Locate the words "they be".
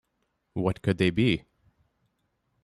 0.97-1.45